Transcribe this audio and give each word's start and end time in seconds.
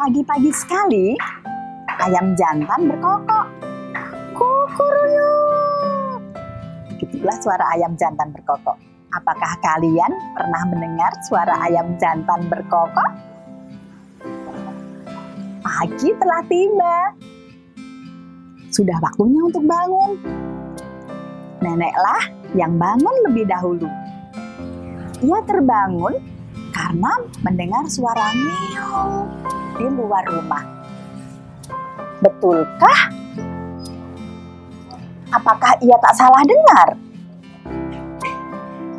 Pagi-pagi 0.00 0.48
sekali, 0.48 1.12
ayam 2.00 2.32
jantan 2.32 2.88
berkokok. 2.88 3.52
Kukuruyuk. 4.32 6.24
Itulah 7.04 7.36
suara 7.36 7.68
ayam 7.76 7.92
jantan 8.00 8.32
berkokok. 8.32 8.80
Apakah 9.12 9.60
kalian 9.60 10.08
pernah 10.32 10.64
mendengar 10.72 11.12
suara 11.28 11.52
ayam 11.68 12.00
jantan 12.00 12.48
berkokok? 12.48 13.12
Pagi 15.60 16.16
telah 16.16 16.48
tiba. 16.48 16.96
Sudah 18.72 18.96
waktunya 19.04 19.52
untuk 19.52 19.68
bangun. 19.68 20.16
Neneklah 21.60 22.24
yang 22.56 22.72
bangun 22.80 23.16
lebih 23.28 23.44
dahulu. 23.44 23.84
Ia 25.20 25.44
terbangun 25.44 26.16
karena 26.72 27.12
mendengar 27.44 27.84
suara 27.84 28.32
ngeong 28.32 29.60
di 29.80 29.88
luar 29.88 30.24
rumah. 30.28 30.64
Betulkah? 32.20 33.00
Apakah 35.32 35.72
ia 35.80 35.96
tak 36.04 36.14
salah 36.20 36.44
dengar? 36.44 36.88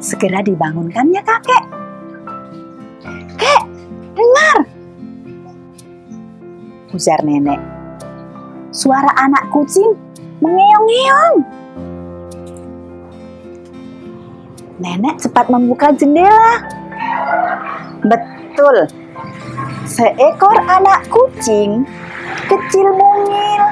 Segera 0.02 0.42
dibangunkannya 0.42 1.22
kakek. 1.22 1.64
Kek, 3.38 3.64
dengar! 4.18 4.58
Ujar 6.90 7.22
nenek. 7.22 7.62
Suara 8.74 9.14
anak 9.22 9.54
kucing 9.54 9.94
mengeong-ngeong. 10.42 11.38
Nenek 14.82 15.22
cepat 15.22 15.46
membuka 15.54 15.94
jendela. 15.94 16.66
Betul, 18.02 18.90
seekor 19.92 20.56
anak 20.72 21.04
kucing 21.12 21.84
kecil 22.48 22.88
mungil, 22.96 23.64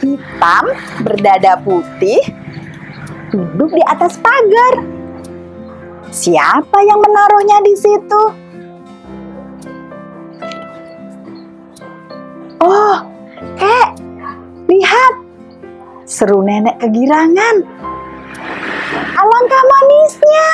hitam 0.00 0.64
berdada 1.04 1.60
putih, 1.60 2.24
duduk 3.28 3.76
di 3.76 3.82
atas 3.84 4.16
pagar. 4.16 4.80
Siapa 6.08 6.78
yang 6.88 7.04
menaruhnya 7.04 7.58
di 7.60 7.74
situ? 7.76 8.22
Oh, 12.64 12.96
kek, 13.60 13.88
lihat! 14.72 15.12
Seru 16.08 16.40
nenek 16.40 16.80
kegirangan. 16.80 17.56
Alangkah 19.12 19.62
manisnya! 19.68 20.52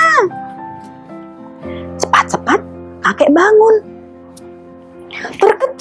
Cepat-cepat 2.02 2.58
kakek 3.06 3.30
bangun. 3.30 3.91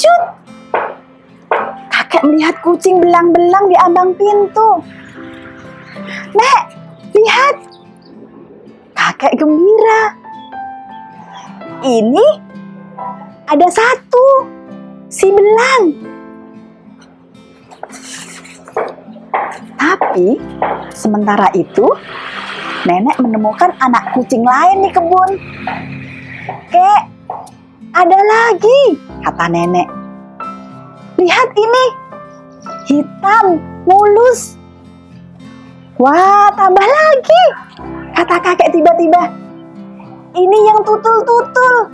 Terkejut. 0.01 0.23
Kakek 1.93 2.23
melihat 2.25 2.55
kucing 2.65 2.97
belang-belang 2.97 3.69
di 3.69 3.77
ambang 3.77 4.17
pintu. 4.17 4.81
Nek, 6.33 6.61
lihat. 7.13 7.55
Kakek 8.97 9.37
gembira. 9.37 10.01
Ini 11.85 12.27
ada 13.45 13.67
satu, 13.69 14.25
si 15.09 15.29
belang. 15.29 15.83
Tapi 19.77 20.37
sementara 20.93 21.49
itu, 21.53 21.85
nenek 22.89 23.17
menemukan 23.21 23.73
anak 23.81 24.13
kucing 24.17 24.45
lain 24.45 24.81
di 24.85 24.89
kebun. 24.93 25.31
Kek, 26.69 27.10
ada 28.01 28.17
lagi, 28.17 28.81
kata 29.21 29.45
nenek. 29.45 29.85
Lihat 31.21 31.49
ini, 31.53 31.85
hitam, 32.89 33.61
mulus. 33.85 34.57
Wah, 36.01 36.49
tambah 36.57 36.81
lagi, 36.81 37.43
kata 38.17 38.41
kakek 38.41 38.73
tiba-tiba. 38.73 39.29
Ini 40.33 40.57
yang 40.65 40.81
tutul-tutul. 40.81 41.93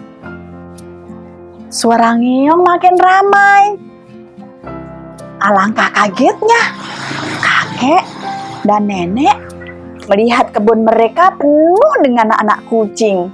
Suara 1.68 2.16
ngeong 2.16 2.64
makin 2.64 2.96
ramai. 2.96 3.64
Alangkah 5.44 5.92
kagetnya, 5.92 6.62
kakek 7.44 8.04
dan 8.64 8.88
nenek 8.88 9.36
melihat 10.08 10.56
kebun 10.56 10.88
mereka 10.88 11.36
penuh 11.36 11.94
dengan 12.00 12.32
anak 12.32 12.64
kucing. 12.72 13.28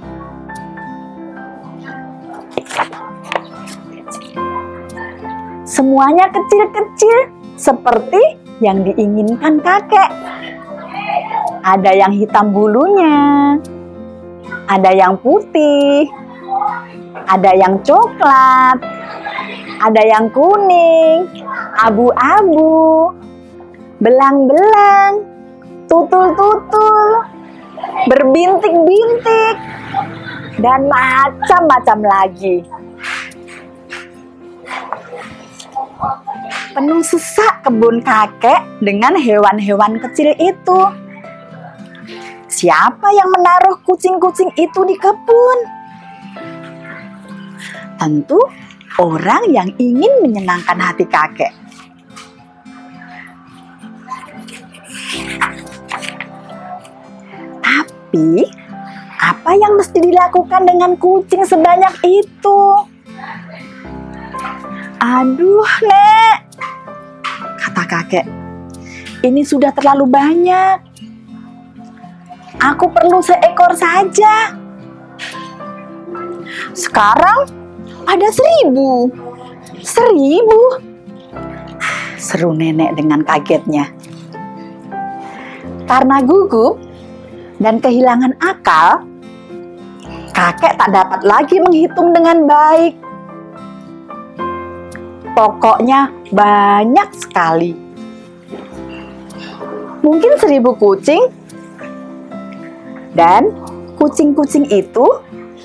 Semuanya 5.74 6.30
kecil-kecil 6.30 7.34
seperti 7.58 8.38
yang 8.62 8.86
diinginkan 8.86 9.58
kakek. 9.58 10.06
Ada 11.66 11.90
yang 11.98 12.14
hitam 12.14 12.54
bulunya, 12.54 13.58
ada 14.70 14.94
yang 14.94 15.18
putih, 15.18 16.06
ada 17.26 17.58
yang 17.58 17.82
coklat, 17.82 18.78
ada 19.82 20.02
yang 20.06 20.30
kuning, 20.30 21.26
abu-abu, 21.82 23.10
belang-belang, 23.98 25.26
tutul-tutul, 25.90 27.26
berbintik-bintik, 28.14 29.58
dan 30.62 30.86
macam-macam 30.86 31.98
lagi. 32.06 32.62
Penuh 36.74 37.06
sesak 37.06 37.62
kebun 37.62 38.02
kakek 38.02 38.58
dengan 38.82 39.14
hewan-hewan 39.14 39.94
kecil 40.02 40.34
itu. 40.42 40.80
Siapa 42.50 43.14
yang 43.14 43.30
menaruh 43.30 43.78
kucing-kucing 43.86 44.50
itu 44.58 44.80
di 44.82 44.98
kebun? 44.98 45.58
Tentu 47.94 48.42
orang 48.98 49.46
yang 49.54 49.70
ingin 49.78 50.26
menyenangkan 50.26 50.74
hati 50.82 51.06
kakek. 51.06 51.54
Tapi, 57.62 58.50
apa 59.22 59.50
yang 59.54 59.78
mesti 59.78 59.98
dilakukan 60.02 60.66
dengan 60.66 60.98
kucing 60.98 61.46
sebanyak 61.46 61.94
itu? 62.02 62.60
Aduh, 64.98 65.68
Nek, 65.84 66.43
kakek. 67.88 68.26
Ini 69.24 69.40
sudah 69.40 69.72
terlalu 69.72 70.04
banyak. 70.08 70.78
Aku 72.60 72.88
perlu 72.92 73.24
seekor 73.24 73.72
saja. 73.76 74.52
Sekarang 76.76 77.48
ada 78.04 78.28
seribu. 78.30 79.08
Seribu? 79.80 80.60
Seru 82.20 82.56
nenek 82.56 82.96
dengan 82.96 83.20
kagetnya. 83.24 83.88
Karena 85.84 86.24
gugup 86.24 86.80
dan 87.60 87.80
kehilangan 87.80 88.32
akal, 88.40 89.04
kakek 90.32 90.80
tak 90.80 90.90
dapat 90.92 91.20
lagi 91.20 91.60
menghitung 91.60 92.16
dengan 92.16 92.48
baik. 92.48 93.03
Pokoknya 95.34 96.14
banyak 96.30 97.08
sekali. 97.18 97.74
Mungkin 99.98 100.38
seribu 100.38 100.78
kucing 100.78 101.26
dan 103.18 103.50
kucing-kucing 103.98 104.70
itu 104.70 105.06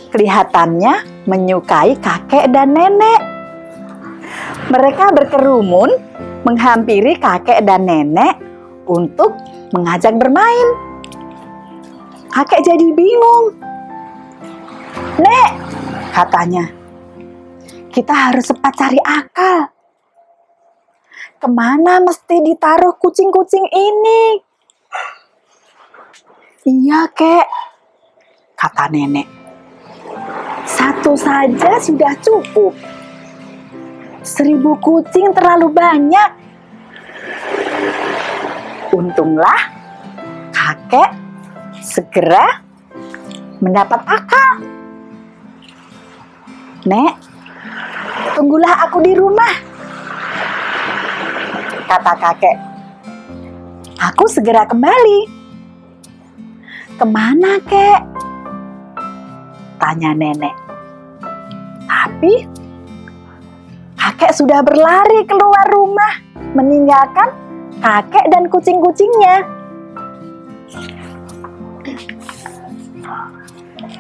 kelihatannya 0.10 1.25
menyukai 1.30 1.94
kakek 2.01 2.50
dan 2.50 2.74
nenek. 2.74 3.21
Mereka 4.74 5.13
berkerumun 5.13 5.89
menghampiri 6.50 7.18
kakek 7.21 7.62
dan 7.62 7.86
nenek 7.86 8.42
untuk 8.89 9.38
mengajak 9.69 10.18
bermain. 10.18 10.68
Kakek 12.33 12.66
jadi 12.66 12.88
bingung. 12.94 13.54
Nek, 15.19 15.51
katanya, 16.16 16.69
kita 17.89 18.13
harus 18.13 18.45
cepat 18.45 18.74
cari 18.77 19.01
akal. 19.01 19.74
Ke 21.39 21.47
mana 21.50 22.03
mesti 22.03 22.44
ditaruh 22.45 22.95
kucing-kucing 23.01 23.65
ini? 23.71 24.21
Iya, 26.69 27.09
kek, 27.15 27.47
kata 28.53 28.91
nenek. 28.94 29.25
Satu 30.69 31.18
saja 31.18 31.81
sudah 31.81 32.13
cukup. 32.21 32.75
Seribu 34.21 34.77
kucing 34.83 35.31
terlalu 35.33 35.71
banyak. 35.74 36.30
Untunglah 38.94 39.59
kakek 40.51 41.15
segera 41.80 42.62
mendapat 43.63 44.03
akal. 44.06 44.53
Nek, 46.85 47.29
tunggulah 48.39 48.88
aku 48.88 49.03
di 49.03 49.12
rumah. 49.19 49.51
Kata 51.91 52.13
kakek. 52.15 52.56
Aku 54.00 54.31
segera 54.31 54.63
kembali. 54.63 55.27
Ke 56.95 57.03
mana, 57.03 57.59
kek? 57.68 58.00
Tanya 59.75 60.15
nenek. 60.15 60.56
Tapi 61.83 62.47
kakek 64.00 64.31
sudah 64.31 64.63
berlari 64.63 65.27
keluar 65.27 65.68
rumah, 65.68 66.24
meninggalkan 66.56 67.35
kakek 67.83 68.24
dan 68.31 68.47
kucing-kucingnya. 68.47 69.44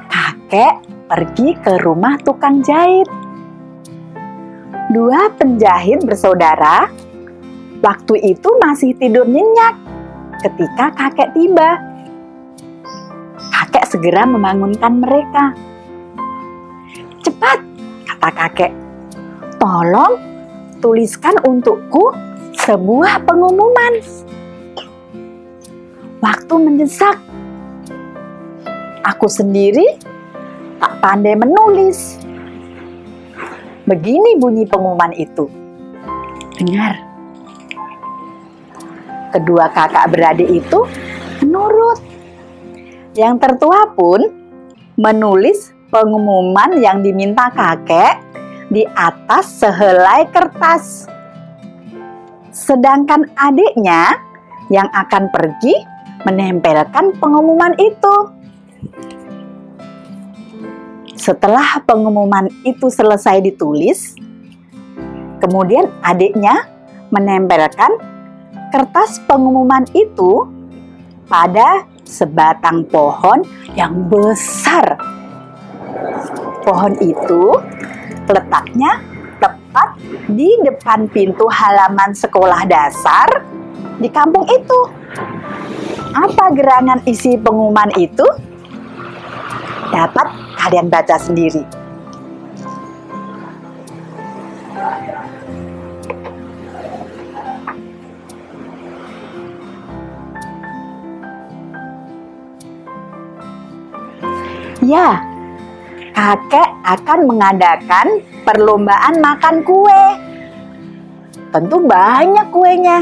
Kakek 0.07 0.73
pergi 1.11 1.59
ke 1.59 1.75
rumah 1.83 2.15
tukang 2.23 2.63
jahit. 2.63 3.18
Dua 4.89 5.29
penjahit 5.37 6.01
bersaudara 6.01 6.89
waktu 7.85 8.33
itu 8.33 8.49
masih 8.57 8.97
tidur 8.97 9.21
nyenyak 9.21 9.77
ketika 10.41 10.89
kakek 10.97 11.29
tiba. 11.37 11.77
Kakek 13.53 13.85
segera 13.85 14.25
membangunkan 14.25 14.97
mereka. 14.97 15.53
Cepat, 17.21 17.61
kata 18.09 18.29
kakek. 18.33 18.73
Tolong 19.61 20.17
tuliskan 20.81 21.37
untukku 21.45 22.09
sebuah 22.57 23.29
pengumuman. 23.29 24.01
Waktu 26.17 26.53
mendesak. 26.57 27.21
Aku 29.05 29.29
sendiri 29.29 30.01
tak 30.81 30.97
pandai 30.97 31.37
menulis. 31.37 32.17
Begini 33.89 34.37
bunyi 34.37 34.69
pengumuman 34.69 35.09
itu. 35.17 35.49
Dengar. 36.61 37.01
Kedua 39.33 39.65
kakak 39.73 40.13
beradik 40.13 40.45
itu 40.45 40.85
menurut. 41.41 41.97
Yang 43.17 43.35
tertua 43.41 43.89
pun 43.97 44.29
menulis 44.93 45.73
pengumuman 45.89 46.77
yang 46.77 47.01
diminta 47.01 47.49
kakek 47.49 48.21
di 48.69 48.85
atas 48.93 49.57
sehelai 49.57 50.29
kertas. 50.29 51.09
Sedangkan 52.53 53.25
adiknya 53.33 54.21
yang 54.69 54.85
akan 54.93 55.33
pergi 55.33 55.73
menempelkan 56.29 57.17
pengumuman 57.17 57.73
itu. 57.81 58.37
Setelah 61.19 61.83
pengumuman 61.83 62.47
itu 62.63 62.87
selesai 62.87 63.43
ditulis, 63.43 64.15
kemudian 65.43 65.91
adiknya 65.99 66.63
menempelkan 67.11 67.91
kertas 68.71 69.19
pengumuman 69.27 69.83
itu 69.91 70.47
pada 71.27 71.83
sebatang 72.07 72.87
pohon 72.87 73.43
yang 73.75 74.07
besar. 74.07 74.95
Pohon 76.63 76.95
itu 77.03 77.51
letaknya 78.31 79.03
tepat 79.43 79.99
di 80.31 80.55
depan 80.63 81.03
pintu 81.11 81.51
halaman 81.51 82.15
sekolah 82.15 82.63
dasar 82.63 83.27
di 83.99 84.07
kampung 84.07 84.47
itu. 84.47 84.79
Apa 86.15 86.55
gerangan 86.55 87.03
isi 87.03 87.35
pengumuman 87.35 87.91
itu? 87.99 88.23
Dapat 89.91 90.48
kalian 90.59 90.91
baca 90.91 91.15
sendiri. 91.15 91.63
Ya, 104.83 105.21
kakek 106.17 106.69
akan 106.83 107.19
mengadakan 107.29 108.07
perlombaan 108.43 109.21
makan 109.21 109.61
kue. 109.63 110.03
Tentu 111.53 111.77
banyak 111.85 112.47
kuenya. 112.49 112.99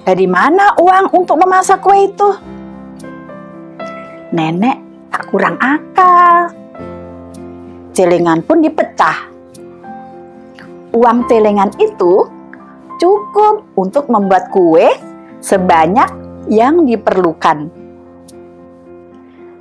Dari 0.00 0.26
mana 0.26 0.74
uang 0.80 1.12
untuk 1.14 1.36
memasak 1.36 1.84
kue 1.84 2.08
itu? 2.08 2.30
Nenek 4.32 4.89
tak 5.10 5.26
kurang 5.28 5.58
akal. 5.58 6.54
Celengan 7.90 8.40
pun 8.46 8.62
dipecah. 8.62 9.28
Uang 10.94 11.26
celengan 11.26 11.70
itu 11.78 12.26
cukup 12.98 13.66
untuk 13.74 14.06
membuat 14.06 14.50
kue 14.54 14.90
sebanyak 15.42 16.08
yang 16.46 16.86
diperlukan. 16.86 17.70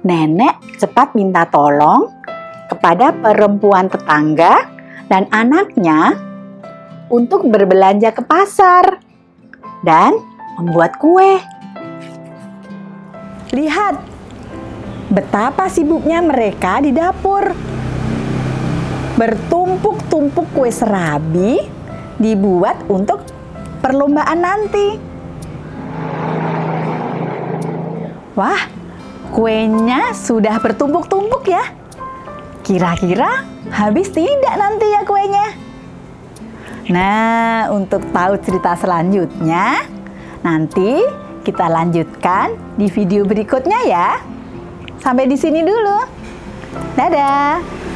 Nenek 0.05 0.79
cepat 0.79 1.13
minta 1.13 1.43
tolong 1.49 2.07
kepada 2.71 3.11
perempuan 3.11 3.91
tetangga 3.91 4.63
dan 5.09 5.25
anaknya 5.33 6.15
untuk 7.09 7.49
berbelanja 7.49 8.13
ke 8.13 8.21
pasar 8.23 9.01
dan 9.81 10.13
membuat 10.55 10.95
kue. 11.01 11.41
Lihat 13.49 14.18
betapa 15.09 15.67
sibuknya 15.67 16.21
mereka 16.21 16.79
di 16.79 16.93
dapur. 16.93 17.49
Bertumpuk-tumpuk 19.17 20.47
kue 20.55 20.71
serabi 20.71 21.59
dibuat 22.21 22.87
untuk 22.87 23.25
perlombaan 23.83 24.39
nanti. 24.39 24.87
Wah, 28.37 28.63
kuenya 29.35 30.15
sudah 30.15 30.55
bertumpuk-tumpuk 30.63 31.43
ya. 31.51 31.65
Kira-kira 32.63 33.43
habis 33.73 34.13
tidak 34.13 34.55
nanti 34.55 34.87
ya 34.87 35.01
kuenya? 35.03 35.47
Nah, 36.89 37.69
untuk 37.75 38.01
tahu 38.15 38.39
cerita 38.39 38.77
selanjutnya, 38.79 39.83
nanti 40.45 41.03
kita 41.43 41.67
lanjutkan 41.67 42.55
di 42.79 42.87
video 42.87 43.27
berikutnya 43.27 43.79
ya. 43.83 44.38
Sampai 44.99 45.25
di 45.25 45.37
sini 45.39 45.63
dulu. 45.63 45.97
Dadah. 46.95 47.88